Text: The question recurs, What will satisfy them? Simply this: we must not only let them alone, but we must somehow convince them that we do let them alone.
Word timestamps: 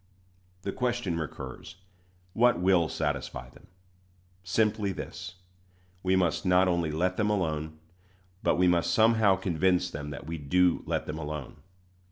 The 0.63 0.71
question 0.71 1.19
recurs, 1.19 1.75
What 2.33 2.59
will 2.59 2.89
satisfy 2.89 3.51
them? 3.51 3.67
Simply 4.43 4.91
this: 4.91 5.35
we 6.01 6.15
must 6.15 6.43
not 6.43 6.67
only 6.67 6.89
let 6.91 7.17
them 7.17 7.29
alone, 7.29 7.77
but 8.41 8.55
we 8.55 8.67
must 8.67 8.91
somehow 8.95 9.35
convince 9.35 9.91
them 9.91 10.09
that 10.09 10.25
we 10.25 10.39
do 10.39 10.81
let 10.87 11.05
them 11.05 11.19
alone. 11.19 11.57